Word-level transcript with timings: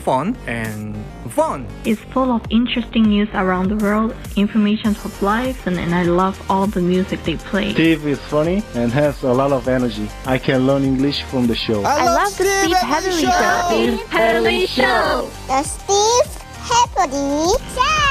fun, 0.00 0.36
and 0.46 0.96
fun. 1.30 1.66
It's 1.84 2.00
full 2.12 2.30
of 2.32 2.42
interesting 2.50 3.04
news 3.04 3.28
around 3.34 3.68
the 3.68 3.76
world, 3.76 4.14
information 4.36 4.90
of 4.90 5.22
life, 5.22 5.66
and, 5.66 5.78
and 5.78 5.94
I 5.94 6.02
love 6.02 6.36
all 6.50 6.66
the 6.66 6.80
music 6.80 7.22
they 7.24 7.36
play. 7.36 7.72
Steve 7.72 8.06
is 8.06 8.18
funny 8.18 8.62
and 8.74 8.90
has 8.92 9.22
a 9.22 9.32
lot 9.32 9.52
of 9.52 9.68
energy. 9.68 10.08
I 10.26 10.38
can 10.38 10.66
learn 10.66 10.82
English 10.84 11.22
from 11.24 11.46
the 11.46 11.54
show. 11.54 11.82
I 11.84 12.04
love 12.06 12.36
the 12.36 12.44
Steve 12.44 12.76
Hatherly 12.76 13.22
show. 13.22 13.66
Steve 13.68 14.08
Hadley 14.08 14.66
Show. 14.66 15.30
The 15.46 15.62
Steve 15.62 16.30
Hatherly 16.68 17.58
Show. 17.74 18.09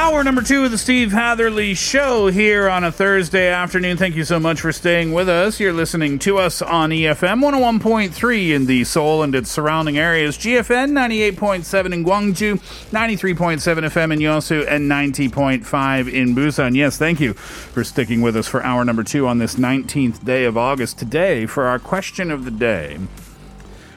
Hour 0.00 0.24
number 0.24 0.40
two 0.40 0.64
of 0.64 0.70
the 0.70 0.78
Steve 0.78 1.12
Hatherly 1.12 1.74
Show 1.74 2.28
here 2.28 2.70
on 2.70 2.84
a 2.84 2.90
Thursday 2.90 3.48
afternoon. 3.48 3.98
Thank 3.98 4.16
you 4.16 4.24
so 4.24 4.40
much 4.40 4.62
for 4.62 4.72
staying 4.72 5.12
with 5.12 5.28
us. 5.28 5.60
You're 5.60 5.74
listening 5.74 6.18
to 6.20 6.38
us 6.38 6.62
on 6.62 6.88
EFM 6.88 7.42
101.3 7.44 8.50
in 8.50 8.64
the 8.64 8.84
Seoul 8.84 9.22
and 9.22 9.34
its 9.34 9.50
surrounding 9.50 9.98
areas, 9.98 10.38
GFN 10.38 10.92
98.7 10.92 11.92
in 11.92 12.02
Gwangju, 12.02 12.54
93.7 12.90 13.60
FM 13.60 14.12
in 14.14 14.18
Yosu, 14.20 14.66
and 14.66 14.90
90.5 14.90 16.10
in 16.10 16.34
Busan. 16.34 16.74
Yes, 16.74 16.96
thank 16.96 17.20
you 17.20 17.34
for 17.34 17.84
sticking 17.84 18.22
with 18.22 18.38
us 18.38 18.48
for 18.48 18.62
hour 18.62 18.86
number 18.86 19.04
two 19.04 19.26
on 19.26 19.36
this 19.36 19.56
19th 19.56 20.24
day 20.24 20.46
of 20.46 20.56
August. 20.56 20.98
Today, 20.98 21.44
for 21.44 21.66
our 21.66 21.78
question 21.78 22.30
of 22.30 22.46
the 22.46 22.50
day, 22.50 22.98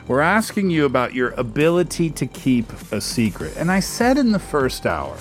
we're 0.10 0.20
asking 0.20 0.70
you 0.70 0.84
about 0.84 1.14
your 1.14 1.30
ability 1.38 2.10
to 2.10 2.28
keep 2.28 2.74
a 2.92 3.00
secret. 3.00 3.56
And 3.56 3.72
I 3.72 3.80
said 3.80 4.18
in 4.18 4.34
the 4.34 4.40
first 4.40 4.86
hour, 4.86 5.18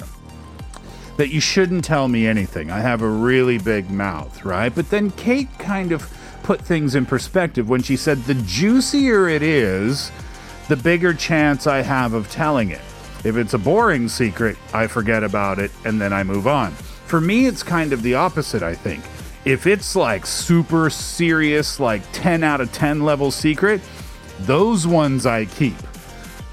that 1.17 1.29
you 1.29 1.41
shouldn't 1.41 1.85
tell 1.85 2.09
me 2.09 2.27
anything. 2.27 2.71
I 2.71 2.81
have 2.81 3.03
a 3.03 3.09
really 3.09 3.59
big 3.59 3.91
mouth, 3.91 4.45
right? 4.45 4.75
But 4.75 4.91
then 4.91 5.11
Kate 5.13 5.49
kind 5.59 5.93
of 5.93 6.13
put 6.43 6.61
things 6.61 6.95
in 6.95 7.07
perspective 7.07 7.69
when 7.69 7.83
she 7.83 7.97
said, 7.97 8.19
the 8.25 8.35
juicier 8.35 9.29
it 9.29 9.43
is, 9.43 10.11
the 10.69 10.77
bigger 10.77 11.15
chance 11.15 11.67
I 11.67 11.83
have 11.83 12.15
of 12.15 12.31
telling 12.31 12.71
it. 12.71 12.81
If 13.25 13.37
it's 13.37 13.55
a 13.55 13.59
boring 13.59 14.09
secret, 14.09 14.57
I 14.75 14.87
forget 14.87 15.23
about 15.23 15.59
it 15.59 15.71
and 15.85 16.01
then 16.01 16.13
I 16.13 16.25
move 16.25 16.47
on. 16.47 16.73
For 16.73 17.21
me, 17.21 17.47
it's 17.47 17.63
kind 17.63 17.93
of 17.93 18.03
the 18.03 18.15
opposite, 18.15 18.63
I 18.63 18.75
think. 18.75 19.05
If 19.45 19.67
it's 19.67 19.95
like 19.95 20.25
super 20.25 20.89
serious, 20.89 21.79
like 21.79 22.03
10 22.13 22.43
out 22.43 22.61
of 22.61 22.73
10 22.73 23.03
level 23.03 23.31
secret, 23.31 23.81
those 24.41 24.87
ones 24.87 25.27
I 25.27 25.45
keep. 25.45 25.77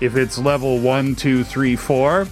If 0.01 0.15
it's 0.15 0.37
level 0.37 0.79
one, 0.79 1.15
two, 1.15 1.43
three, 1.43 1.75
four, 1.75 2.27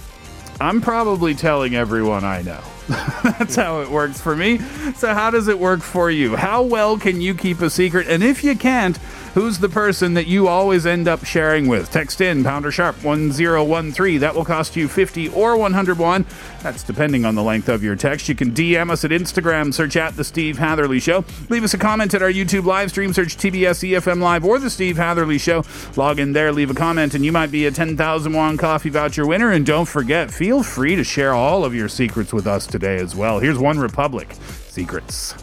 I'm 0.60 0.80
probably 0.80 1.34
telling 1.34 1.74
everyone 1.74 2.24
I 2.24 2.42
know. 2.42 2.62
That's 3.22 3.54
how 3.54 3.80
it 3.82 3.90
works 3.90 4.20
for 4.20 4.34
me. 4.34 4.58
So, 4.96 5.14
how 5.14 5.30
does 5.30 5.46
it 5.46 5.58
work 5.58 5.80
for 5.82 6.10
you? 6.10 6.36
How 6.36 6.62
well 6.62 6.98
can 6.98 7.20
you 7.20 7.34
keep 7.34 7.60
a 7.60 7.70
secret? 7.70 8.08
And 8.08 8.22
if 8.22 8.42
you 8.42 8.56
can't, 8.56 8.98
who's 9.34 9.58
the 9.58 9.68
person 9.68 10.14
that 10.14 10.26
you 10.26 10.48
always 10.48 10.86
end 10.86 11.08
up 11.08 11.24
sharing 11.24 11.66
with? 11.68 11.90
Text 11.90 12.20
in 12.20 12.44
pounder 12.44 12.70
sharp 12.70 13.02
1013. 13.02 14.20
That 14.20 14.34
will 14.34 14.44
cost 14.44 14.76
you 14.76 14.88
50 14.88 15.28
or 15.28 15.56
101. 15.56 16.26
That's 16.62 16.82
depending 16.82 17.24
on 17.24 17.34
the 17.34 17.42
length 17.42 17.68
of 17.68 17.82
your 17.82 17.96
text. 17.96 18.28
You 18.28 18.34
can 18.34 18.52
DM 18.52 18.90
us 18.90 19.04
at 19.04 19.10
Instagram, 19.10 19.72
search 19.72 19.96
at 19.96 20.16
The 20.16 20.24
Steve 20.24 20.58
Hatherly 20.58 21.00
Show. 21.00 21.24
Leave 21.48 21.64
us 21.64 21.74
a 21.74 21.78
comment 21.78 22.14
at 22.14 22.22
our 22.22 22.30
YouTube 22.30 22.64
live 22.64 22.90
stream, 22.90 23.12
search 23.12 23.36
TBS 23.36 23.88
EFM 23.88 24.20
Live 24.20 24.44
or 24.44 24.58
The 24.58 24.70
Steve 24.70 24.96
Hatherly 24.96 25.38
Show. 25.38 25.64
Log 25.96 26.18
in 26.18 26.32
there, 26.32 26.52
leave 26.52 26.70
a 26.70 26.74
comment, 26.74 27.14
and 27.14 27.24
you 27.24 27.32
might 27.32 27.50
be 27.50 27.66
a 27.66 27.70
10,000 27.70 28.32
won 28.32 28.56
coffee 28.56 28.90
voucher 28.90 29.26
winner. 29.26 29.50
And 29.50 29.64
don't 29.64 29.86
forget, 29.88 30.30
feel 30.30 30.62
free 30.62 30.96
to 30.96 31.04
share 31.04 31.34
all 31.34 31.64
of 31.64 31.74
your 31.74 31.88
secrets 31.88 32.32
with 32.32 32.46
us 32.46 32.66
today 32.66 32.96
as 32.96 33.14
well. 33.14 33.38
Here's 33.38 33.58
OneRepublic 33.58 34.34
Secrets. 34.70 35.34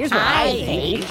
Here's 0.00 0.12
what, 0.12 0.22
what 0.22 0.32
I 0.32 0.64
think. 0.64 1.04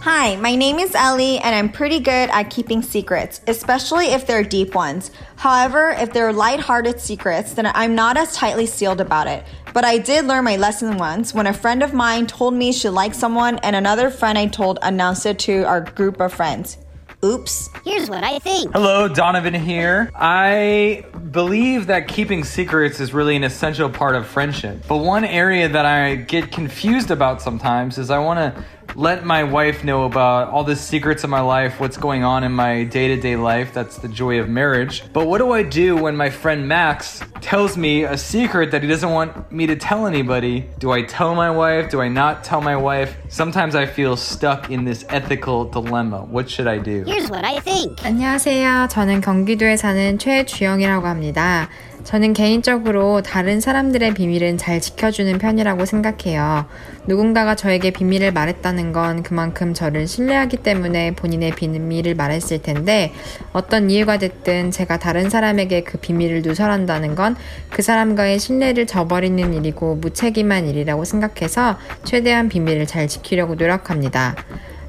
Hi, 0.00 0.36
my 0.36 0.56
name 0.56 0.78
is 0.78 0.94
Ellie, 0.94 1.38
and 1.38 1.54
I'm 1.54 1.70
pretty 1.70 2.00
good 2.00 2.30
at 2.30 2.48
keeping 2.48 2.80
secrets, 2.80 3.42
especially 3.46 4.06
if 4.06 4.26
they're 4.26 4.42
deep 4.42 4.74
ones. 4.74 5.10
However, 5.36 5.90
if 5.90 6.14
they're 6.14 6.32
lighthearted 6.32 6.98
secrets, 7.00 7.52
then 7.52 7.66
I'm 7.66 7.94
not 7.94 8.16
as 8.16 8.34
tightly 8.34 8.64
sealed 8.64 9.02
about 9.02 9.26
it. 9.26 9.44
But 9.74 9.84
I 9.84 9.98
did 9.98 10.24
learn 10.24 10.44
my 10.44 10.56
lesson 10.56 10.96
once 10.96 11.34
when 11.34 11.46
a 11.46 11.52
friend 11.52 11.82
of 11.82 11.92
mine 11.92 12.26
told 12.26 12.54
me 12.54 12.72
she 12.72 12.88
liked 12.88 13.14
someone, 13.14 13.58
and 13.58 13.76
another 13.76 14.08
friend 14.08 14.38
I 14.38 14.46
told 14.46 14.78
announced 14.80 15.26
it 15.26 15.38
to 15.40 15.64
our 15.64 15.82
group 15.82 16.18
of 16.18 16.32
friends. 16.32 16.78
Oops. 17.24 17.70
Here's 17.84 18.10
what 18.10 18.24
I 18.24 18.40
think. 18.40 18.72
Hello, 18.72 19.06
Donovan 19.06 19.54
here. 19.54 20.10
I 20.12 21.04
believe 21.30 21.86
that 21.86 22.08
keeping 22.08 22.42
secrets 22.42 22.98
is 22.98 23.14
really 23.14 23.36
an 23.36 23.44
essential 23.44 23.88
part 23.88 24.16
of 24.16 24.26
friendship. 24.26 24.84
But 24.88 24.96
one 24.96 25.24
area 25.24 25.68
that 25.68 25.86
I 25.86 26.16
get 26.16 26.50
confused 26.50 27.12
about 27.12 27.40
sometimes 27.40 27.96
is 27.96 28.10
I 28.10 28.18
want 28.18 28.38
to 28.40 28.64
let 28.95 29.25
my 29.25 29.43
wife 29.43 29.83
know 29.83 30.05
about 30.05 30.49
all 30.49 30.63
the 30.63 30.75
secrets 30.75 31.23
of 31.23 31.29
my 31.29 31.41
life, 31.41 31.79
what's 31.79 31.97
going 31.97 32.23
on 32.23 32.43
in 32.43 32.51
my 32.51 32.83
day 32.83 33.09
to 33.09 33.17
day 33.17 33.35
life. 33.35 33.73
That's 33.73 33.97
the 33.97 34.07
joy 34.07 34.39
of 34.39 34.49
marriage. 34.49 35.03
But 35.13 35.27
what 35.27 35.37
do 35.39 35.51
I 35.51 35.63
do 35.63 35.95
when 35.95 36.15
my 36.15 36.29
friend 36.29 36.67
Max 36.67 37.21
tells 37.41 37.77
me 37.77 38.03
a 38.03 38.17
secret 38.17 38.71
that 38.71 38.81
he 38.81 38.87
doesn't 38.87 39.11
want 39.11 39.51
me 39.51 39.67
to 39.67 39.75
tell 39.75 40.07
anybody? 40.07 40.65
Do 40.79 40.91
I 40.91 41.03
tell 41.03 41.35
my 41.35 41.51
wife? 41.51 41.91
Do 41.91 42.01
I 42.01 42.07
not 42.07 42.43
tell 42.43 42.61
my 42.61 42.75
wife? 42.75 43.17
Sometimes 43.29 43.75
I 43.75 43.85
feel 43.85 44.17
stuck 44.17 44.71
in 44.71 44.85
this 44.85 45.05
ethical 45.09 45.65
dilemma. 45.65 46.21
What 46.21 46.49
should 46.49 46.67
I 46.67 46.79
do? 46.79 47.03
Here's 47.03 47.29
what 47.29 47.45
I 47.45 47.59
think. 47.59 48.03
안녕하세요. 48.03 48.87
저는 48.89 49.21
경기도에 49.21 49.77
사는 49.77 50.17
최주영이라고 50.17 51.05
합니다. 51.05 51.69
저는 52.04 52.32
개인적으로 52.32 53.22
다른 53.22 53.60
사람들의 53.60 54.14
비밀은 54.14 54.58
잘 54.58 54.80
지켜주는 54.80 55.38
편이라고 55.38 55.84
생각해요. 55.84 56.66
누군가가 57.06 57.54
저에게 57.54 57.90
비밀을 57.90 58.32
말했다는 58.32 58.92
건 58.92 59.22
그만큼 59.22 59.72
저를 59.72 60.06
신뢰하기 60.06 60.58
때문에 60.58 61.14
본인의 61.14 61.52
비밀을 61.52 62.14
말했을 62.14 62.60
텐데 62.62 63.12
어떤 63.52 63.90
이유가 63.90 64.18
됐든 64.18 64.70
제가 64.70 64.98
다른 64.98 65.30
사람에게 65.30 65.82
그 65.82 65.98
비밀을 65.98 66.42
누설한다는 66.42 67.14
건 67.14 67.36
그 67.72 67.80
사람과의 67.82 68.38
신뢰를 68.38 68.86
저버리는 68.86 69.54
일이고 69.54 69.96
무책임한 69.96 70.66
일이라고 70.68 71.04
생각해서 71.04 71.78
최대한 72.04 72.48
비밀을 72.48 72.86
잘 72.86 73.08
지키려고 73.08 73.54
노력합니다. 73.54 74.36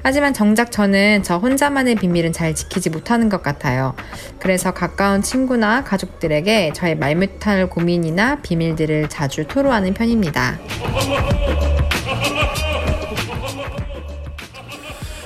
하지만 0.04 0.34
정작 0.34 0.70
저는 0.70 1.22
저 1.22 1.38
혼자만의 1.38 1.94
비밀은 1.94 2.34
잘 2.34 2.54
지키지 2.54 2.90
못하는 2.90 3.30
것 3.30 3.42
같아요. 3.42 3.94
그래서 4.38 4.70
가까운 4.72 5.22
친구나 5.22 5.82
가족들에게 5.82 6.74
저의 6.74 6.94
말 6.94 7.16
못할 7.16 7.70
고민이나 7.70 8.42
비밀들을 8.42 9.08
자주 9.08 9.46
토로하는 9.46 9.94
편입니다. 9.94 10.58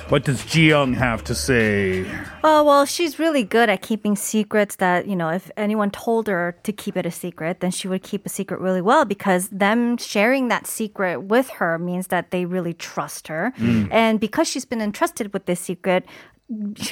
What 0.08 0.24
does 0.24 0.40
Jiyoung 0.40 0.94
have 0.94 1.22
to 1.24 1.34
say? 1.34 2.10
Oh, 2.42 2.64
well, 2.64 2.86
she's 2.86 3.18
really 3.18 3.44
good 3.44 3.68
at 3.68 3.82
keeping 3.82 4.16
secrets 4.16 4.76
that, 4.76 5.06
you 5.06 5.14
know, 5.14 5.28
if 5.28 5.50
anyone 5.54 5.90
told 5.90 6.28
her 6.28 6.56
to 6.62 6.72
keep 6.72 6.96
it 6.96 7.04
a 7.04 7.10
secret, 7.10 7.60
then 7.60 7.70
she 7.70 7.88
would 7.88 8.02
keep 8.02 8.24
a 8.24 8.30
secret 8.30 8.58
really 8.58 8.80
well 8.80 9.04
because 9.04 9.50
them 9.50 9.98
sharing 9.98 10.48
that 10.48 10.66
secret 10.66 11.24
with 11.24 11.50
her 11.50 11.78
means 11.78 12.06
that 12.06 12.30
they 12.30 12.46
really 12.46 12.72
trust 12.72 13.28
her. 13.28 13.52
Mm. 13.58 13.88
And 13.90 14.18
because 14.18 14.48
she's 14.48 14.64
been 14.64 14.80
entrusted 14.80 15.34
with 15.34 15.44
this 15.44 15.60
secret, 15.60 16.06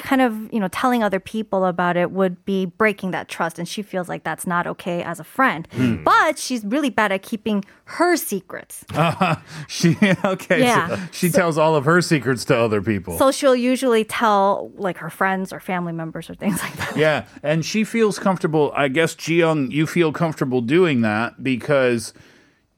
kind 0.02 0.20
of, 0.20 0.52
you 0.52 0.60
know, 0.60 0.68
telling 0.68 1.02
other 1.02 1.18
people 1.18 1.64
about 1.64 1.96
it 1.96 2.10
would 2.10 2.44
be 2.44 2.66
breaking 2.66 3.12
that 3.12 3.28
trust. 3.28 3.58
And 3.58 3.66
she 3.66 3.80
feels 3.80 4.08
like 4.08 4.22
that's 4.22 4.46
not 4.46 4.66
okay 4.66 5.02
as 5.02 5.18
a 5.18 5.24
friend. 5.24 5.66
Hmm. 5.72 6.04
But 6.04 6.38
she's 6.38 6.64
really 6.64 6.90
bad 6.90 7.10
at 7.10 7.22
keeping 7.22 7.64
her 7.84 8.16
secrets. 8.16 8.84
Uh, 8.92 9.36
she 9.68 9.96
okay. 10.24 10.60
Yeah. 10.60 10.88
So 10.88 11.02
she 11.12 11.30
tells 11.30 11.56
all 11.56 11.74
of 11.74 11.86
her 11.86 12.02
secrets 12.02 12.44
to 12.46 12.56
other 12.56 12.82
people. 12.82 13.16
So 13.16 13.30
she'll 13.30 13.56
usually 13.56 14.04
tell 14.04 14.70
like 14.76 14.98
her 14.98 15.10
friends 15.10 15.52
or 15.52 15.60
family 15.60 15.92
members 15.92 16.28
or 16.28 16.34
things 16.34 16.60
like 16.62 16.76
that. 16.76 16.96
yeah, 16.96 17.26
and 17.42 17.64
she 17.64 17.84
feels 17.84 18.18
comfortable. 18.18 18.72
I 18.74 18.88
guess 18.88 19.14
Jiyoung, 19.14 19.70
you 19.70 19.86
feel 19.86 20.12
comfortable 20.12 20.60
doing 20.60 21.00
that 21.00 21.42
because 21.42 22.12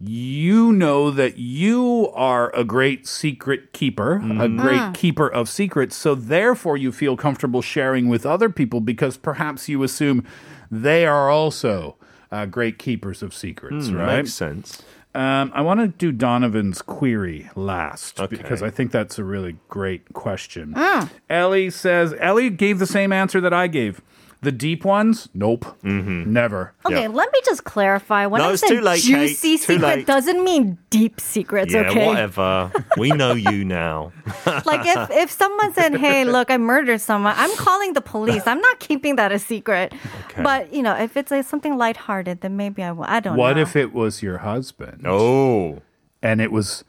you 0.01 0.73
know 0.73 1.11
that 1.11 1.39
you 1.39 2.11
are 2.15 2.55
a 2.55 2.63
great 2.65 3.07
secret 3.07 3.73
keeper, 3.73 4.17
a 4.41 4.49
great 4.49 4.81
Mm. 4.81 4.95
keeper 4.95 5.27
of 5.29 5.49
secrets. 5.49 5.97
So 5.97 6.15
therefore, 6.15 6.77
you 6.77 6.93
feel 6.93 7.17
comfortable 7.17 7.63
sharing 7.63 8.09
with 8.09 8.25
other 8.25 8.49
people 8.49 8.81
because 8.81 9.17
perhaps 9.17 9.69
you 9.69 9.83
assume 9.83 10.25
they 10.71 11.05
are 11.07 11.29
also 11.31 11.97
uh, 12.31 12.45
great 12.47 12.79
keepers 12.79 13.23
of 13.23 13.33
secrets, 13.35 13.89
Mm, 13.89 13.99
right? 13.99 14.17
makes 14.19 14.35
sense. 14.35 14.83
Um, 15.15 15.51
I 15.55 15.63
want 15.63 15.81
to 15.81 15.89
do 15.89 16.13
Donovan's 16.13 16.83
query 16.83 17.49
last 17.57 18.21
Okay. 18.21 18.37
because 18.37 18.63
I 18.63 18.69
think 18.71 18.93
that's 18.93 19.19
a 19.19 19.25
really 19.25 19.57
great 19.69 20.13
question. 20.13 20.75
Mm. 20.77 21.09
Ellie 21.31 21.71
says, 21.71 22.15
Ellie 22.21 22.51
gave 22.51 22.79
the 22.79 22.87
same 22.87 23.13
answer 23.13 23.41
that 23.41 23.55
I 23.55 23.67
gave. 23.67 24.03
The 24.41 24.53
deep 24.53 24.85
ones? 24.85 25.29
Nope. 25.35 25.65
Mm-hmm. 25.83 26.33
Never. 26.33 26.73
Okay, 26.87 27.09
let 27.09 27.33
me 27.33 27.41
just 27.45 27.65
clarify. 27.65 28.27
When 28.27 28.41
No, 28.41 28.51
I 28.51 28.53
it's 28.53 28.67
say 28.67 28.81
late, 28.81 29.03
juicy 29.03 29.59
Too 29.59 29.75
secret 29.75 30.07
doesn't 30.07 30.45
mean 30.45 30.79
deep 30.91 31.21
secrets, 31.21 31.75
yeah, 31.75 31.91
okay? 31.91 32.07
whatever. 32.07 32.71
we 32.97 33.11
know 33.11 33.33
you 33.33 33.65
now. 33.65 34.13
like 34.65 34.87
if, 34.87 35.11
if 35.11 35.31
someone 35.33 35.75
said, 35.75 35.97
Hey, 35.99 36.25
look, 36.25 36.53
I 36.53 36.57
murdered 36.57 37.01
someone, 37.01 37.35
I'm 37.37 37.55
calling 37.57 37.95
the 37.95 38.01
police. 38.01 38.47
I'm 38.47 38.61
not 38.61 38.79
keeping 38.79 39.17
that 39.17 39.33
a 39.33 39.41
secret. 39.41 39.93
Okay. 40.27 40.43
But 40.43 40.73
you 40.73 40.83
know, 40.83 40.95
if 40.95 41.17
it's 41.17 41.33
like 41.33 41.45
something 41.45 41.77
lighthearted, 41.77 42.41
then 42.41 42.57
maybe 42.57 42.85
I 42.85 42.93
will. 42.93 43.05
I 43.05 43.19
don't 43.19 43.35
know. 43.35 43.41
What 43.41 43.57
know. 43.57 43.63
if 43.63 43.75
it 43.75 43.93
was 43.93 44.23
your 44.23 44.39
husband? 44.39 45.05
Oh. 45.05 45.83
And 46.23 46.41
it 46.41 46.53
was 46.53 46.85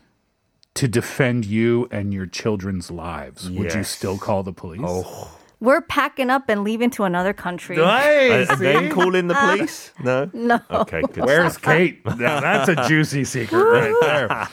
to 0.76 0.88
defend 0.88 1.46
you 1.46 1.88
and 1.92 2.14
your 2.14 2.28
children's 2.28 2.92
lives. 2.92 3.50
Would 3.50 3.74
you 3.74 3.84
still 3.84 4.20
call 4.20 4.44
the 4.44 4.54
police? 4.54 4.82
Oh. 4.84 5.39
We're 5.62 5.82
packing 5.82 6.30
up 6.30 6.48
and 6.48 6.64
leaving 6.64 6.90
to 6.92 7.04
another 7.04 7.34
country. 7.34 7.76
and, 7.82 8.50
and 8.50 8.62
then 8.62 8.90
call 8.92 9.14
in 9.16 9.28
the 9.28 9.36
Uh, 9.38 9.56
police? 9.56 9.92
No? 10.02 10.30
No. 10.34 10.60
Okay, 10.72 11.02
good. 11.12 11.26
Where's 11.26 11.54
stuff. 11.54 11.64
Kate? 11.64 12.06
Now, 12.06 12.40
that's 12.40 12.70
a 12.70 12.88
juicy 12.88 13.26
secret 13.26 13.62
right 13.64 13.96
there. 14.02 14.48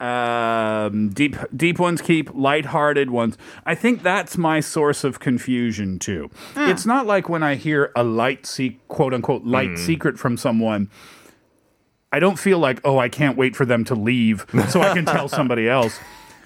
Um, 0.00 1.08
deep, 1.10 1.36
deep 1.56 1.78
ones 1.78 2.02
keep 2.02 2.28
lighthearted 2.34 3.10
ones. 3.10 3.38
I 3.64 3.74
think 3.74 4.02
that's 4.02 4.36
my 4.36 4.60
source 4.60 5.02
of 5.04 5.18
confusion 5.20 5.98
too. 5.98 6.30
It's 6.56 6.84
not 6.84 7.06
like 7.06 7.28
when 7.28 7.42
I 7.42 7.54
hear 7.54 7.90
a 7.96 8.04
light, 8.04 8.44
se- 8.44 8.78
quote 8.88 9.14
unquote, 9.14 9.44
light 9.44 9.78
secret 9.78 10.18
from 10.18 10.36
someone. 10.36 10.90
I 12.12 12.18
don't 12.18 12.38
feel 12.38 12.58
like, 12.58 12.80
oh, 12.84 12.98
I 12.98 13.08
can't 13.08 13.36
wait 13.38 13.56
for 13.56 13.64
them 13.64 13.82
to 13.84 13.94
leave 13.94 14.44
so 14.68 14.82
I 14.82 14.92
can 14.94 15.04
tell 15.06 15.28
somebody 15.40 15.68
else. 15.68 15.98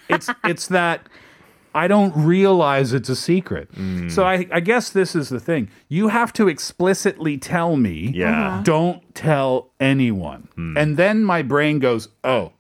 It's 0.08 0.30
it's 0.44 0.68
that 0.68 1.08
I 1.75 1.87
don't 1.88 2.12
realize 2.17 2.93
it's 2.93 3.09
a 3.09 3.17
secret. 3.17 3.69
So 4.09 4.25
I, 4.25 4.47
I 4.53 4.61
guess 4.61 4.91
this 4.91 5.15
is 5.15 5.29
the 5.29 5.41
thing. 5.41 5.69
You 5.88 6.09
have 6.09 6.32
to 6.35 6.49
explicitly 6.49 7.38
tell 7.38 7.76
me, 7.76 8.11
Yeah. 8.15 8.49
Uh-huh. 8.55 8.62
don't 8.62 9.15
tell 9.15 9.70
anyone. 9.79 10.49
And 10.76 10.97
then 10.97 11.25
my 11.25 11.43
brain 11.43 11.79
goes, 11.79 12.09
oh, 12.25 12.53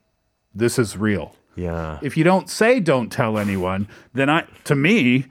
this 0.54 0.78
is 0.78 0.96
real. 0.96 1.34
Yeah. 1.56 1.98
If 2.02 2.16
you 2.16 2.24
don't 2.24 2.48
say 2.48 2.78
don't 2.80 3.10
tell 3.10 3.36
anyone, 3.38 3.88
then 4.14 4.30
I 4.30 4.44
to 4.64 4.74
me, 4.76 5.26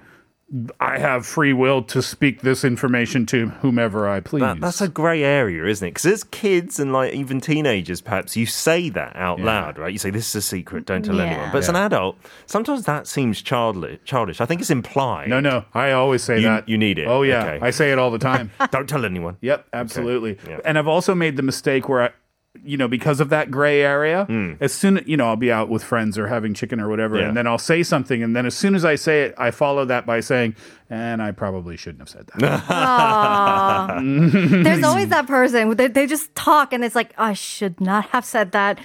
I 0.80 0.98
have 0.98 1.26
free 1.26 1.52
will 1.52 1.82
to 1.84 2.02
speak 2.02 2.40
this 2.42 2.64
information 2.64 3.26
to 3.28 3.50
whomever 3.50 4.08
I 4.08 4.22
please. 4.22 4.40
That, 4.40 4.62
that's 4.62 4.80
a 4.80 4.88
grey 4.88 5.22
area, 5.22 5.66
isn't 5.66 5.86
it? 5.86 5.92
Because 5.92 6.06
as 6.06 6.24
kids 6.24 6.80
and 6.80 6.94
like 6.94 7.14
even 7.14 7.42
teenagers, 7.42 8.00
perhaps 8.00 8.38
you 8.38 8.46
say 8.46 8.88
that 8.92 9.16
out 9.18 9.42
loud, 9.42 9.78
right? 9.78 9.92
You 9.92 10.00
say, 10.00 10.10
"This 10.10 10.30
is 10.30 10.36
a 10.36 10.42
secret, 10.42 10.86
don't 10.86 11.04
tell 11.04 11.16
Yeah. 11.18 11.24
anyone." 11.24 11.50
But 11.52 11.58
as 11.60 11.70
an 11.70 11.76
adult, 11.76 12.18
sometimes 12.46 12.86
that 12.86 13.08
seems 13.08 13.42
childish. 13.42 14.00
Childish. 14.06 14.40
I 14.40 14.46
think 14.46 14.62
it's 14.62 14.70
implied. 14.70 15.28
no, 15.28 15.42
no. 15.42 15.66
I 15.74 15.92
always 15.92 16.24
say 16.24 16.38
You- 16.38 16.48
that. 16.48 16.70
you 16.70 16.78
need 16.78 16.98
it. 16.98 17.08
Oh 17.10 17.24
yeah, 17.24 17.44
Okay. 17.44 17.66
I 17.66 17.72
say 17.72 17.92
it 17.92 18.00
all 18.00 18.12
the 18.12 18.18
time. 18.20 18.52
don't 18.72 18.88
tell 18.88 19.04
anyone. 19.04 19.36
Yep, 19.42 19.66
absolutely. 19.74 20.38
Yeah. 20.48 20.60
And 20.64 20.78
I've 20.78 20.88
also 20.88 21.14
made 21.14 21.36
the 21.36 21.44
mistake 21.44 21.90
where 21.90 22.02
I, 22.04 22.10
you 22.64 22.78
know, 22.78 22.88
because 22.88 23.20
of 23.20 23.30
that 23.30 23.52
gray 23.52 23.82
area, 23.82 24.26
hmm. 24.26 24.54
as 24.60 24.74
soon 24.74 24.98
as 25.00 25.08
you 25.08 25.18
know, 25.18 25.28
I'll 25.28 25.36
be 25.36 25.52
out 25.52 25.70
with 25.70 25.84
friends 25.84 26.18
or 26.18 26.28
having 26.28 26.54
chicken 26.54 26.80
or 26.80 26.90
whatever, 26.90 27.18
Yeah. 27.18 27.28
and 27.28 27.38
then 27.38 27.48
I'll 27.48 27.58
say 27.58 27.84
something, 27.84 28.24
and 28.24 28.36
then 28.36 28.46
as 28.46 28.56
soon 28.56 28.76
as 28.76 28.86
I 28.86 28.96
say 28.96 29.24
it, 29.24 29.36
I 29.38 29.52
follow 29.52 29.86
that 29.86 30.06
by 30.06 30.20
saying, 30.20 30.56
"And 30.90 31.22
I 31.22 31.32
probably 31.32 31.78
shouldn't 31.78 32.00
have 32.00 32.10
said 32.10 32.28
that." 32.28 33.98
There's 34.64 34.84
always 34.84 35.10
that 35.10 35.28
person. 35.28 35.76
They, 35.76 35.88
they 35.88 36.08
just 36.08 36.34
talk 36.36 36.74
and 36.74 36.84
it's 36.84 36.96
like, 36.96 37.14
I 37.18 37.34
should 37.34 37.80
not 37.82 38.06
have 38.10 38.26
said 38.26 38.52
that. 38.52 38.80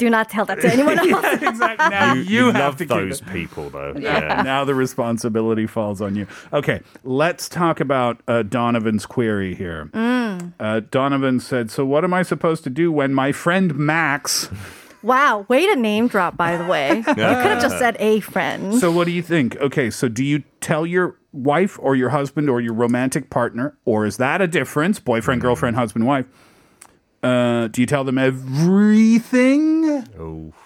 Do 0.00 0.08
not 0.10 0.28
tell 0.30 0.46
that 0.46 0.60
to 0.62 0.72
anyone 0.72 0.98
else. 1.10 1.42
exactly. 1.42 1.88
Now 1.90 2.14
you, 2.14 2.20
you, 2.22 2.26
you 2.28 2.44
have 2.46 2.54
love 2.54 2.76
to 2.78 2.84
keep 2.84 2.88
those 2.88 3.20
it. 3.20 3.28
people, 3.28 3.68
though. 3.70 3.94
Yeah. 3.98 4.42
Now 4.50 4.64
the 4.64 4.74
responsibility 4.74 5.66
falls 5.66 6.00
on 6.00 6.16
you. 6.16 6.26
Okay, 6.52 6.80
let's 7.04 7.48
talk 7.48 7.78
about 7.80 8.22
uh, 8.26 8.42
Donovan's 8.42 9.04
query 9.06 9.54
here. 9.54 9.90
Mm. 9.92 10.54
Uh, 10.58 10.80
Donovan 10.90 11.38
said, 11.38 11.70
"So 11.70 11.84
what 11.84 12.02
am 12.02 12.14
I 12.14 12.22
supposed 12.22 12.64
to 12.64 12.70
do 12.70 12.90
when 12.90 13.12
my 13.14 13.30
friend 13.32 13.74
Max?" 13.76 14.48
Wow, 15.02 15.46
way 15.48 15.66
to 15.66 15.76
name 15.76 16.08
drop, 16.08 16.36
by 16.36 16.58
the 16.58 16.64
way. 16.66 16.98
you 16.98 17.02
could 17.04 17.16
have 17.18 17.62
just 17.62 17.78
said 17.78 17.96
a 17.98 18.20
friend. 18.20 18.74
So 18.74 18.92
what 18.92 19.06
do 19.06 19.12
you 19.12 19.22
think? 19.22 19.56
Okay, 19.56 19.88
so 19.88 20.08
do 20.08 20.22
you 20.22 20.42
tell 20.60 20.84
your 20.84 21.16
wife 21.32 21.78
or 21.80 21.96
your 21.96 22.10
husband 22.10 22.50
or 22.50 22.60
your 22.60 22.74
romantic 22.74 23.30
partner, 23.30 23.78
or 23.86 24.04
is 24.04 24.18
that 24.18 24.42
a 24.42 24.46
difference? 24.46 25.00
Boyfriend, 25.00 25.40
girlfriend, 25.40 25.76
husband, 25.76 26.06
wife. 26.06 26.26
Uh, 27.22 27.68
do 27.68 27.80
you 27.80 27.86
tell 27.86 28.04
them 28.04 28.18
everything. 28.18 29.79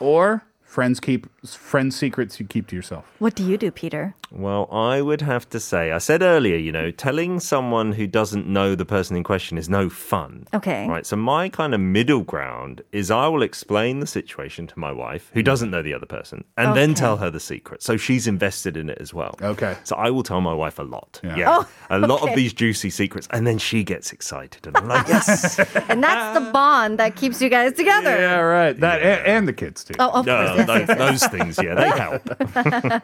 Or 0.00 0.42
friends 0.74 0.98
keep 0.98 1.28
friends 1.46 1.94
secrets 1.94 2.40
you 2.40 2.46
keep 2.46 2.66
to 2.66 2.74
yourself? 2.74 3.04
What 3.20 3.36
do 3.36 3.44
you 3.44 3.56
do, 3.56 3.70
Peter? 3.70 4.16
Well, 4.32 4.68
I 4.72 5.00
would 5.00 5.20
have 5.20 5.48
to 5.50 5.60
say, 5.60 5.92
I 5.92 5.98
said 5.98 6.20
earlier, 6.20 6.56
you 6.56 6.72
know, 6.72 6.90
telling 6.90 7.38
someone 7.38 7.92
who 7.92 8.08
doesn't 8.08 8.48
know 8.48 8.74
the 8.74 8.84
person 8.84 9.16
in 9.16 9.22
question 9.22 9.56
is 9.56 9.68
no 9.68 9.88
fun. 9.88 10.48
Okay. 10.52 10.88
Right. 10.88 11.06
So 11.06 11.14
my 11.14 11.48
kind 11.48 11.72
of 11.74 11.80
middle 11.80 12.22
ground 12.22 12.82
is 12.90 13.12
I 13.12 13.28
will 13.28 13.42
explain 13.42 14.00
the 14.00 14.06
situation 14.08 14.66
to 14.66 14.76
my 14.76 14.90
wife, 14.90 15.30
who 15.32 15.44
doesn't 15.44 15.70
know 15.70 15.82
the 15.82 15.94
other 15.94 16.06
person, 16.06 16.42
and 16.56 16.76
then 16.76 16.94
tell 16.94 17.18
her 17.18 17.30
the 17.30 17.38
secret. 17.38 17.80
So 17.80 17.96
she's 17.96 18.26
invested 18.26 18.76
in 18.76 18.90
it 18.90 18.98
as 19.00 19.14
well. 19.14 19.36
Okay. 19.40 19.76
So 19.84 19.94
I 19.94 20.10
will 20.10 20.24
tell 20.24 20.40
my 20.40 20.54
wife 20.54 20.80
a 20.80 20.82
lot. 20.82 21.20
Yeah. 21.22 21.36
Yeah. 21.36 21.56
Oh, 21.58 21.68
a 21.90 21.98
lot 22.00 22.28
of 22.28 22.34
these 22.34 22.52
juicy 22.52 22.90
secrets, 22.90 23.28
and 23.30 23.46
then 23.46 23.58
she 23.58 23.84
gets 23.84 24.12
excited, 24.12 24.66
and 24.66 24.76
I'm 24.76 24.88
like, 24.88 25.06
yes. 25.06 25.58
And 25.88 26.02
that's 26.02 26.38
the 26.38 26.50
bond 26.50 26.98
that 26.98 27.14
keeps 27.14 27.40
you 27.40 27.48
guys 27.48 27.74
together. 27.74 28.10
Yeah, 28.10 28.40
right. 28.40 28.78
That 28.80 29.02
and, 29.02 29.26
and 29.26 29.48
the 29.48 29.52
kids 29.52 29.84
too. 29.84 29.94
Oh, 30.00 30.10
of 30.20 30.26
no, 30.26 30.46
course. 30.46 30.63
Yes, 30.66 30.86
those, 30.86 30.88
yes, 30.88 30.98
yes. 30.98 31.20
those 31.20 31.26
things, 31.30 31.58
yeah, 31.62 31.74
they 31.74 31.88
help. 31.90 32.22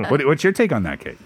What, 0.11 0.25
what's 0.27 0.43
your 0.45 0.53
take 0.53 0.73
on 0.73 0.83
that, 0.85 1.01
Kate? 1.01 1.19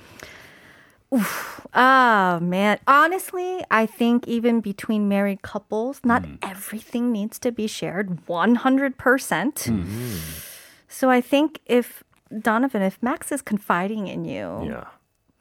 Oh 1.77 2.39
man, 2.41 2.79
honestly, 2.87 3.65
I 3.71 3.87
think 3.87 4.27
even 4.29 4.61
between 4.61 5.09
married 5.09 5.43
couples, 5.43 6.01
not 6.05 6.23
Mm. 6.23 6.39
everything 6.43 7.13
needs 7.13 7.39
to 7.41 7.51
be 7.53 7.67
shared 7.67 8.27
100%. 8.27 8.95
Mm-hmm. 8.97 10.17
So 10.89 11.11
I 11.11 11.21
think 11.21 11.61
if 11.67 12.03
Donovan, 12.31 12.83
if 12.83 13.03
Max 13.03 13.31
is 13.33 13.43
confiding 13.43 14.07
in 14.09 14.25
you, 14.25 14.63
Yeah. 14.67 14.85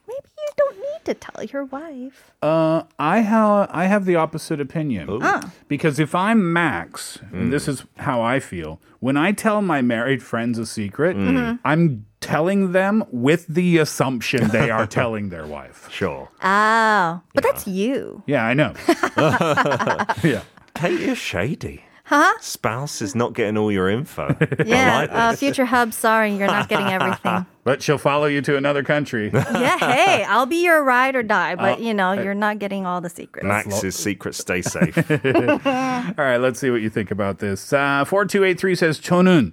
maybe 0.07 0.29
you 0.37 0.49
don't 0.57 0.77
need 1.07 1.13
to 1.19 1.19
tell 1.31 1.43
your 1.43 1.65
wife. 1.65 2.31
Uh, 2.41 2.83
I 2.99 3.19
have 3.19 3.69
I 3.71 3.85
have 3.85 4.05
the 4.05 4.15
opposite 4.15 4.59
opinion 4.61 5.09
Ah. 5.21 5.51
because 5.67 5.99
if 5.99 6.15
I'm 6.15 6.51
Max, 6.53 7.19
and 7.31 7.51
this 7.51 7.67
is 7.67 7.85
how 7.97 8.21
I 8.21 8.39
feel, 8.39 8.79
when 8.99 9.17
I 9.17 9.31
tell 9.31 9.61
my 9.61 9.81
married 9.81 10.21
friends 10.23 10.57
a 10.59 10.65
secret, 10.65 11.15
Mhm. 11.17 11.59
I'm 11.65 12.05
telling 12.21 12.71
them 12.71 13.03
with 13.11 13.45
the 13.47 13.77
assumption 13.79 14.47
they 14.49 14.69
are 14.69 14.87
telling 14.99 15.29
their 15.29 15.45
wife. 15.45 15.87
Sure. 15.91 16.29
Oh, 16.41 17.21
but 17.33 17.43
that's 17.43 17.67
you. 17.67 18.23
Yeah, 18.25 18.45
I 18.45 18.53
know. 18.53 18.73
yeah. 20.23 20.41
Kate, 20.75 20.99
you're 20.99 21.15
shady. 21.15 21.83
Huh? 22.04 22.32
Spouse 22.40 23.02
is 23.02 23.14
not 23.14 23.34
getting 23.34 23.58
all 23.58 23.70
your 23.70 23.90
info. 23.90 24.34
Yeah, 24.64 24.96
I 24.96 25.00
like 25.02 25.10
uh, 25.12 25.30
this. 25.32 25.40
future 25.40 25.66
hub, 25.66 25.92
sorry, 25.92 26.32
you're 26.34 26.46
not 26.46 26.70
getting 26.70 26.86
everything. 26.88 27.44
But 27.64 27.82
she'll 27.82 27.98
follow 27.98 28.24
you 28.24 28.40
to 28.48 28.56
another 28.56 28.82
country. 28.82 29.28
yeah, 29.34 29.76
hey, 29.76 30.24
I'll 30.24 30.46
be 30.46 30.64
your 30.64 30.82
ride 30.82 31.14
or 31.16 31.22
die, 31.22 31.54
but 31.54 31.78
Oh, 31.78 31.82
you 31.82 31.92
know, 31.92 32.12
uh, 32.16 32.22
you're 32.22 32.32
not 32.32 32.60
getting 32.60 32.86
all 32.86 33.02
the 33.02 33.10
secrets. 33.10 33.44
Max's 33.44 33.94
secret 33.94 34.34
stay 34.34 34.62
safe. 34.62 34.96
All 34.96 36.24
right, 36.24 36.38
let's 36.38 36.58
see 36.58 36.70
what 36.70 36.80
you 36.80 36.88
think 36.88 37.10
about 37.10 37.40
this. 37.40 37.74
Uh, 37.74 38.06
4283 38.06 38.74
says, 38.74 39.00
저는 39.00 39.52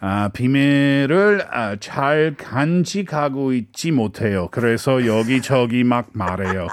아, 0.00 0.28
비밀을 0.32 1.46
아, 1.52 1.76
잘 1.78 2.34
간직하고 2.36 3.52
있지 3.52 3.92
못해요. 3.92 4.48
그래서 4.50 5.06
여기저기 5.06 5.84
막 5.84 6.08
말해요. 6.14 6.66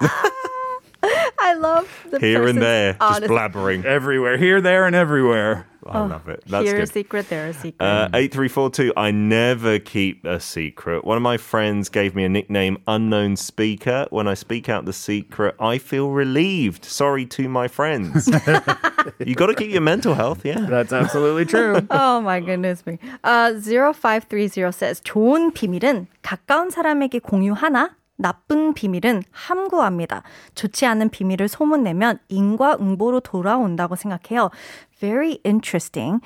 I 2.13 2.13
love 2.13 2.21
the 2.21 2.27
Here 2.27 2.37
and 2.47 2.57
person's 2.57 2.61
there, 2.61 2.93
just 2.93 3.01
honest- 3.01 3.31
blabbering. 3.31 3.85
Everywhere, 3.85 4.37
here, 4.37 4.61
there, 4.61 4.85
and 4.85 4.95
everywhere. 4.95 5.65
I 5.87 6.01
Oh, 6.01 6.05
love 6.07 6.27
it. 6.27 6.43
That's 6.45 6.65
Here 6.67 6.75
a 6.75 6.79
good. 6.81 6.91
secret, 6.93 7.29
there 7.29 7.47
a 7.47 7.53
secret. 7.53 7.81
Uh, 7.81 8.09
8342, 8.13 8.93
I 8.97 9.11
never 9.11 9.79
keep 9.79 10.25
a 10.25 10.37
secret. 10.39 11.05
One 11.05 11.15
of 11.15 11.23
my 11.23 11.37
friends 11.37 11.87
gave 11.87 12.13
me 12.15 12.25
a 12.25 12.29
nickname, 12.29 12.77
Unknown 12.85 13.37
Speaker. 13.37 14.05
When 14.11 14.27
I 14.27 14.33
speak 14.35 14.67
out 14.67 14.83
the 14.85 14.91
secret, 14.93 15.55
I 15.57 15.77
feel 15.79 16.09
relieved. 16.11 16.83
Sorry 16.83 17.25
to 17.27 17.47
my 17.47 17.69
friends. 17.69 18.27
you 19.19 19.35
got 19.35 19.47
to 19.47 19.55
keep 19.55 19.71
your 19.71 19.81
mental 19.81 20.13
health, 20.15 20.43
yeah. 20.43 20.59
That's 20.69 20.91
absolutely 20.91 21.45
true. 21.45 21.79
Oh 21.89 22.19
my 22.21 22.41
goodness 22.41 22.85
me. 22.85 22.99
Uh, 23.23 23.53
0530 23.59 24.71
says 24.73 24.99
좋은 25.01 25.51
비밀은 25.53 26.07
가까운 26.21 26.69
사람에게 26.69 27.19
공유하나 27.19 27.91
나쁜 28.17 28.73
비밀은 28.73 29.23
함구합니다. 29.31 30.23
좋지 30.55 30.85
않은 30.85 31.09
비밀을 31.09 31.47
소문내면 31.47 32.19
인과응보로 32.27 33.21
돌아온다고 33.21 33.95
생각해요. 33.95 34.51
Very 34.99 35.39
interesting. 35.45 36.21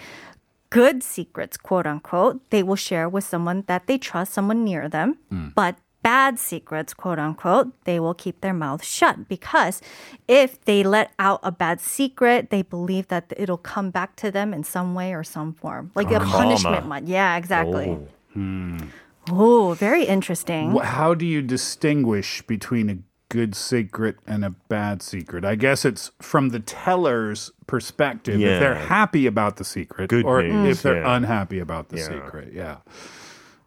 Good 0.72 1.04
secrets, 1.04 1.56
quote 1.56 1.86
unquote, 1.86 2.40
they 2.50 2.64
will 2.64 2.76
share 2.76 3.08
with 3.08 3.24
someone 3.24 3.64
that 3.68 3.86
they 3.86 4.00
trust, 4.00 4.34
someone 4.34 4.64
near 4.66 4.90
them. 4.90 5.20
But 5.54 5.76
bad 6.02 6.40
secrets, 6.40 6.96
quote 6.96 7.20
unquote, 7.20 7.70
they 7.86 8.00
will 8.00 8.16
keep 8.16 8.42
their 8.42 8.56
mouth 8.56 8.84
shut 8.84 9.30
because 9.30 9.82
if 10.28 10.60
they 10.66 10.82
let 10.82 11.12
out 11.20 11.42
a 11.44 11.52
bad 11.52 11.80
secret, 11.80 12.50
they 12.50 12.64
believe 12.64 13.08
that 13.10 13.32
it'll 13.38 13.62
come 13.62 13.92
back 13.92 14.16
to 14.18 14.32
them 14.32 14.52
in 14.52 14.64
some 14.64 14.96
way 14.96 15.14
or 15.14 15.24
some 15.24 15.54
form. 15.54 15.92
Like 15.94 16.10
a 16.10 16.18
Karma. 16.18 16.32
punishment 16.32 16.88
one. 16.88 17.06
Yeah, 17.06 17.38
exactly. 17.38 17.90
Oh. 17.90 18.08
Hmm. 18.34 18.78
Oh, 19.31 19.75
very 19.75 20.05
interesting. 20.05 20.77
How 20.79 21.15
do 21.15 21.27
you 21.27 21.43
distinguish 21.43 22.43
between 22.43 22.89
a 22.91 22.99
good 23.29 23.55
secret 23.55 24.17
and 24.27 24.45
a 24.45 24.51
bad 24.51 25.03
secret? 25.03 25.45
I 25.45 25.55
guess 25.55 25.85
it's 25.85 26.11
from 26.21 26.49
the 26.51 26.61
teller's 26.61 27.51
perspective. 27.67 28.41
If 28.41 28.61
they're 28.61 28.75
happy 28.75 29.27
about 29.27 29.57
the 29.57 29.65
secret, 29.65 30.09
Good 30.11 30.25
or 30.25 30.43
news, 30.43 30.79
if 30.79 30.83
they're 30.83 31.03
yeah. 31.03 31.17
unhappy 31.17 31.59
about 31.59 31.91
the 31.91 31.99
Yeah. 31.99 32.09
secret. 32.09 32.53
Yeah. 32.55 32.77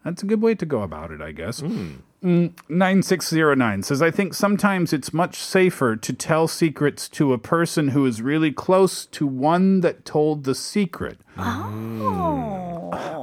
That's 0.04 0.24
a 0.24 0.26
good 0.26 0.42
way 0.42 0.56
to 0.56 0.66
go 0.66 0.82
about 0.82 1.12
it, 1.12 1.22
I 1.22 1.32
guess. 1.32 1.60
Hmm. 1.60 1.90
Mm, 2.24 2.54
9609 2.70 3.82
says, 3.84 4.02
I 4.02 4.12
think 4.12 4.34
sometimes 4.36 4.94
it's 4.94 5.12
much 5.14 5.38
safer 5.40 5.96
to 5.96 6.14
tell 6.14 6.48
secrets 6.48 7.10
to 7.10 7.34
a 7.34 7.40
person 7.40 7.90
who 7.90 8.06
is 8.06 8.22
really 8.22 8.52
close 8.52 9.06
to 9.08 9.26
one 9.26 9.82
that 9.82 10.06
told 10.06 10.44
the 10.44 10.54
secret. 10.56 11.20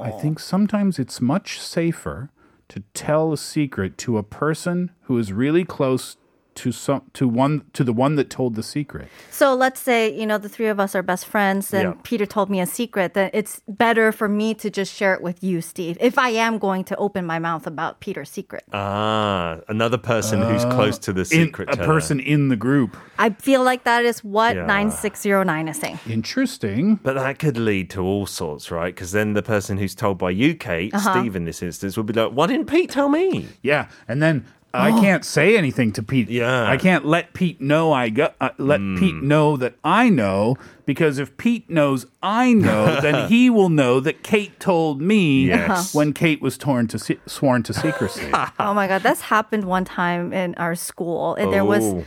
I 0.09 0.19
think 0.19 0.39
oh. 0.39 0.41
sometimes 0.41 0.99
it's 0.99 1.21
much 1.21 1.59
safer 1.59 2.29
to 2.69 2.81
tell 2.93 3.33
a 3.33 3.37
secret 3.37 3.97
to 3.99 4.17
a 4.17 4.23
person 4.23 4.91
who 5.03 5.17
is 5.17 5.33
really 5.33 5.65
close 5.65 6.17
to 6.59 6.71
some 6.71 7.01
to 7.13 7.27
one 7.27 7.63
to 7.73 7.83
the 7.83 7.93
one 7.93 8.15
that 8.15 8.29
told 8.29 8.55
the 8.55 8.63
secret. 8.63 9.07
So 9.31 9.55
let's 9.55 9.79
say, 9.79 9.99
you 10.19 10.25
know, 10.25 10.37
the 10.37 10.49
three 10.49 10.67
of 10.67 10.79
us 10.79 10.93
are 10.95 11.01
best 11.03 11.25
friends 11.25 11.73
and 11.73 11.83
Yeah. 11.95 12.01
Peter 12.03 12.25
told 12.25 12.49
me 12.49 12.59
a 12.59 12.65
secret, 12.65 13.13
That 13.13 13.31
it's 13.33 13.61
better 13.67 14.11
for 14.11 14.27
me 14.27 14.53
to 14.55 14.69
just 14.69 14.93
share 14.93 15.13
it 15.13 15.21
with 15.21 15.43
you, 15.43 15.61
Steve, 15.61 15.97
if 16.01 16.17
I 16.17 16.29
am 16.29 16.57
going 16.59 16.83
to 16.85 16.95
open 16.97 17.25
my 17.25 17.39
mouth 17.39 17.65
about 17.67 17.99
Peter's 18.01 18.29
secret. 18.29 18.63
Ah, 18.73 19.59
another 19.67 19.97
person 19.97 20.41
who's 20.41 20.65
close 20.65 20.97
to 20.99 21.13
the 21.13 21.21
In- 21.21 21.25
secret 21.47 21.69
a 21.71 21.77
person 21.77 22.19
in 22.19 22.49
the 22.49 22.55
group. 22.57 22.97
I 23.17 23.29
feel 23.31 23.63
like 23.63 23.83
that 23.85 24.03
is 24.05 24.23
what 24.23 24.55
Yeah. 24.55 24.65
9609 24.65 25.67
is 25.69 25.77
saying. 25.77 25.99
Interesting. 26.09 26.99
But 27.01 27.15
that 27.15 27.39
could 27.39 27.57
lead 27.57 27.89
to 27.91 28.01
all 28.01 28.25
sorts, 28.25 28.69
right? 28.71 28.93
Because 28.93 29.11
then 29.11 29.33
the 29.33 29.41
person 29.41 29.77
who's 29.77 29.95
told 29.95 30.17
by 30.17 30.31
you, 30.31 30.55
Kate, 30.55 30.93
Uh-huh. 30.93 31.11
Steve 31.19 31.35
in 31.35 31.45
this 31.45 31.61
instance, 31.63 31.95
would 31.97 32.05
be 32.05 32.13
like, 32.13 32.31
why 32.31 32.47
didn't 32.47 32.67
Pete 32.67 32.89
tell 32.89 33.09
me? 33.09 33.47
Yeah, 33.61 33.87
and 34.07 34.21
then 34.21 34.45
I 34.73 34.91
can't 34.91 35.25
say 35.25 35.57
anything 35.57 35.91
to 35.93 36.03
Pete. 36.03 36.29
Yeah. 36.29 36.69
I 36.69 36.77
can't 36.77 37.03
let 37.05 37.33
Pete 37.33 37.59
know 37.59 37.91
I 37.91 38.09
got 38.09 38.35
uh, 38.39 38.49
let 38.57 38.79
Pete 38.99 39.15
know 39.23 39.57
that 39.57 39.73
I 39.83 40.09
know 40.09 40.57
because 40.85 41.17
if 41.17 41.35
Pete 41.37 41.69
knows 41.69 42.05
I 42.21 42.53
know, 42.53 42.99
then 43.01 43.27
he 43.29 43.49
will 43.49 43.69
know 43.69 43.99
that 43.99 44.21
Kate 44.23 44.59
told 44.59 45.01
me 45.01 45.47
Yes. 45.47 45.93
when 45.95 46.13
Kate 46.13 46.41
was 46.41 46.57
torn 46.57 46.87
to 46.89 46.99
se- 46.99 47.19
sworn 47.25 47.63
to 47.63 47.73
secrecy. 47.73 48.29
Oh 48.59 48.73
my 48.73 48.87
God, 48.87 49.01
that's 49.01 49.21
happened 49.21 49.65
one 49.65 49.85
time 49.85 50.33
in 50.33 50.53
our 50.55 50.75
school. 50.75 51.35
And 51.35 51.51
there 51.51 51.65
was 51.65 51.83
Oh. 51.83 52.03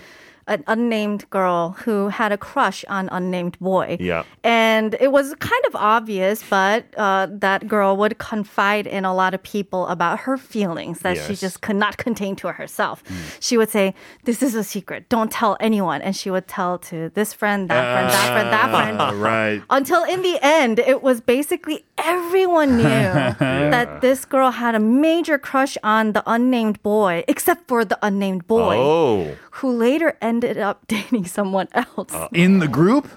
An 0.47 0.65
unnamed 0.67 1.29
girl 1.31 1.71
who 1.85 2.09
had 2.09 2.33
a 2.33 2.37
crush 2.39 2.85
on 2.89 3.09
unnamed 3.11 3.59
boy. 3.61 3.97
Yeah. 4.01 4.25
And 4.43 4.97
it 5.01 5.13
was 5.13 5.35
kind 5.37 5.65
of 5.69 5.77
obvious, 5.77 6.43
but 6.51 6.85
uh, 6.97 7.29
that 7.31 7.69
girl 7.69 7.97
would 7.97 8.19
confide 8.19 8.87
in 8.87 9.05
a 9.05 9.15
lot 9.15 9.35
of 9.35 9.43
people 9.43 9.87
about 9.87 10.21
her 10.21 10.37
feelings 10.37 11.01
that 11.01 11.17
she 11.17 11.37
just 11.37 11.61
could 11.61 11.77
not 11.77 11.97
contain 11.97 12.35
to 12.37 12.49
herself. 12.53 13.03
She 13.41 13.57
would 13.57 13.71
say, 13.71 13.95
This 14.25 14.43
is 14.43 14.55
a 14.57 14.65
secret. 14.65 15.09
Don't 15.09 15.31
tell 15.31 15.57
anyone. 15.61 16.03
And 16.03 16.17
she 16.17 16.29
would 16.31 16.49
tell 16.49 16.79
to 16.91 17.11
this 17.15 17.33
friend, 17.33 17.71
that 17.71 17.85
friend, 17.95 18.09
that 18.11 18.27
friend, 18.33 18.53
that 18.53 18.71
friend. 18.71 18.97
Ah, 19.01 19.11
right. 19.31 19.63
Until 19.71 20.03
in 20.05 20.23
the 20.23 20.39
end, 20.43 20.81
it 20.81 21.03
was 21.03 21.21
basically 21.21 21.85
everyone 21.99 22.77
knew 22.83 22.83
that 22.85 24.01
this 24.01 24.25
girl 24.25 24.51
had 24.51 24.75
a 24.75 24.81
major 24.81 25.39
crush 25.39 25.79
on 25.85 26.13
the 26.15 26.23
unnamed 26.27 26.83
boy, 26.83 27.23
except 27.29 27.69
for 27.69 27.85
the 27.85 27.99
unnamed 28.03 28.47
boy, 28.49 28.77
Oh. 28.77 29.37
who 29.63 29.71
later 29.71 30.17
ended 30.21 30.32
up 30.41 30.87
dating 30.89 31.27
someone 31.27 31.69
else. 31.73 32.13
Uh, 32.13 32.29
in 32.33 32.59
the 32.59 32.69
group? 32.69 33.09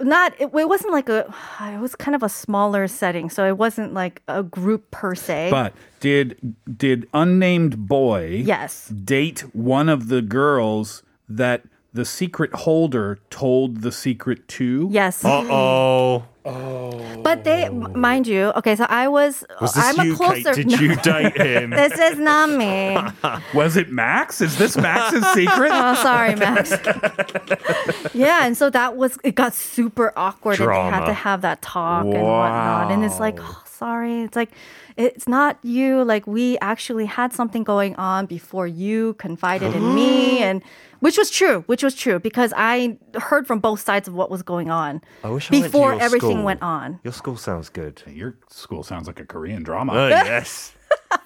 Not, 0.00 0.32
it, 0.38 0.50
it 0.54 0.68
wasn't 0.68 0.92
like 0.92 1.08
a, 1.08 1.34
it 1.60 1.80
was 1.80 1.96
kind 1.96 2.14
of 2.14 2.22
a 2.22 2.28
smaller 2.28 2.86
setting, 2.86 3.28
so 3.30 3.44
it 3.46 3.58
wasn't 3.58 3.94
like 3.94 4.22
a 4.28 4.42
group 4.44 4.90
per 4.92 5.14
se. 5.16 5.48
But 5.50 5.72
did 6.00 6.54
did 6.76 7.08
unnamed 7.12 7.88
boy 7.88 8.42
Yes. 8.44 8.88
date 8.88 9.40
one 9.54 9.88
of 9.88 10.06
the 10.08 10.22
girls 10.22 11.02
that 11.28 11.64
the 11.92 12.04
secret 12.04 12.52
holder 12.54 13.18
told 13.30 13.80
the 13.82 13.92
secret 13.92 14.46
to? 14.48 14.88
yes. 14.92 15.24
Uh 15.24 15.44
oh. 15.48 16.24
Oh. 16.44 17.20
But 17.22 17.44
they, 17.44 17.68
mind 17.68 18.26
you, 18.26 18.52
okay, 18.56 18.74
so 18.74 18.86
I 18.88 19.06
was, 19.08 19.44
Was 19.60 19.74
this 19.74 19.84
I'm 19.84 20.06
you, 20.06 20.14
a 20.14 20.16
closer. 20.16 20.54
Kate? 20.54 20.66
Did 20.66 20.80
you 20.80 20.96
date 20.96 21.36
him? 21.36 21.70
this 21.70 21.98
is 21.98 22.18
not 22.18 22.48
me. 22.48 22.96
Was 23.54 23.76
it 23.76 23.90
Max? 23.90 24.40
Is 24.40 24.56
this 24.56 24.74
Max's 24.78 25.26
secret? 25.34 25.70
Oh, 25.74 25.94
sorry, 25.96 26.36
Max. 26.36 26.70
yeah, 28.14 28.46
and 28.46 28.56
so 28.56 28.70
that 28.70 28.96
was 28.96 29.18
it 29.24 29.34
got 29.34 29.52
super 29.52 30.12
awkward, 30.16 30.58
and 30.58 30.70
they 30.70 30.74
had 30.96 31.04
to 31.06 31.12
have 31.12 31.42
that 31.42 31.60
talk 31.60 32.04
and 32.04 32.14
whatnot. 32.14 32.92
And 32.92 33.04
it's 33.04 33.20
like, 33.20 33.38
oh, 33.40 33.62
sorry, 33.66 34.22
it's 34.22 34.36
like 34.36 34.50
it's 34.98 35.28
not 35.28 35.58
you. 35.62 36.04
Like 36.04 36.26
we 36.26 36.58
actually 36.58 37.06
had 37.06 37.32
something 37.32 37.64
going 37.64 37.94
on 37.96 38.26
before 38.26 38.66
you 38.66 39.14
confided 39.14 39.74
in 39.74 39.94
me, 39.94 40.38
and 40.42 40.62
which 41.00 41.16
was 41.16 41.30
true, 41.30 41.62
which 41.66 41.82
was 41.82 41.94
true 41.94 42.18
because 42.18 42.52
I 42.56 42.98
heard 43.14 43.46
from 43.46 43.60
both 43.60 43.80
sides 43.80 44.08
of 44.08 44.14
what 44.14 44.30
was 44.30 44.42
going 44.42 44.70
on 44.70 45.00
I 45.22 45.30
wish 45.30 45.50
I 45.50 45.54
went 45.54 45.64
to 45.64 45.70
before 45.70 45.92
your 45.92 46.02
everything 46.02 46.30
school. 46.32 46.44
went 46.44 46.62
on. 46.62 46.98
Your 47.04 47.12
school 47.12 47.36
sounds 47.36 47.68
good. 47.68 48.02
Your 48.06 48.36
school 48.50 48.82
sounds 48.82 49.06
like 49.06 49.20
a 49.20 49.24
Korean 49.24 49.62
drama. 49.62 49.92
Oh, 49.94 50.08
yes. 50.08 50.74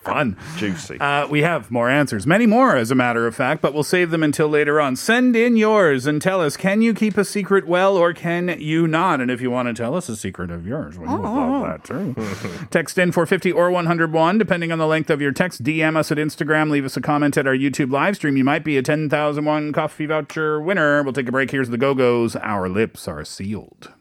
Fun. 0.04 0.36
Juicy. 0.56 0.98
Uh, 0.98 1.26
we 1.28 1.42
have 1.42 1.70
more 1.70 1.88
answers, 1.88 2.26
many 2.26 2.46
more, 2.46 2.76
as 2.76 2.90
a 2.90 2.94
matter 2.94 3.26
of 3.26 3.34
fact, 3.34 3.62
but 3.62 3.72
we'll 3.72 3.82
save 3.82 4.10
them 4.10 4.22
until 4.22 4.48
later 4.48 4.80
on. 4.80 4.96
Send 4.96 5.36
in 5.36 5.56
yours 5.56 6.06
and 6.06 6.20
tell 6.20 6.40
us 6.40 6.56
can 6.56 6.82
you 6.82 6.92
keep 6.94 7.16
a 7.16 7.24
secret 7.24 7.66
well 7.66 7.96
or 7.96 8.12
can 8.12 8.60
you 8.60 8.86
not? 8.88 9.20
And 9.20 9.30
if 9.30 9.40
you 9.40 9.50
want 9.50 9.68
to 9.68 9.74
tell 9.74 9.94
us 9.94 10.08
a 10.08 10.16
secret 10.16 10.50
of 10.50 10.66
yours, 10.66 10.98
we 10.98 11.06
would 11.06 11.20
love 11.20 11.66
that 11.66 11.84
too. 11.84 12.14
text 12.70 12.98
in 12.98 13.12
450 13.12 13.52
or 13.52 13.70
101, 13.70 14.38
depending 14.38 14.72
on 14.72 14.78
the 14.78 14.86
length 14.86 15.10
of 15.10 15.20
your 15.20 15.32
text. 15.32 15.62
DM 15.62 15.96
us 15.96 16.10
at 16.10 16.18
Instagram, 16.18 16.70
leave 16.70 16.84
us 16.84 16.96
a 16.96 17.00
comment 17.00 17.36
at 17.36 17.46
our 17.46 17.56
YouTube 17.56 17.92
live 17.92 18.16
stream. 18.16 18.36
You 18.36 18.44
might 18.44 18.64
be 18.64 18.76
a 18.76 18.82
10,001 18.82 19.72
coffee 19.72 20.06
voucher 20.06 20.60
winner. 20.60 21.02
We'll 21.02 21.12
take 21.12 21.28
a 21.28 21.32
break. 21.32 21.50
Here's 21.50 21.68
the 21.68 21.78
Go-Go's. 21.78 22.36
Our 22.36 22.68
lips 22.68 23.06
are 23.06 23.24
sealed. 23.24 23.92